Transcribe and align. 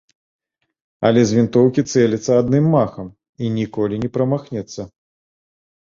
Але 1.09 1.21
з 1.31 1.37
вінтоўкі 1.41 1.81
цэліцца 1.91 2.31
адным 2.45 2.65
махам 2.79 3.07
і 3.45 3.55
ніколі 3.61 3.95
не 4.07 4.15
прамахнецца. 4.21 4.81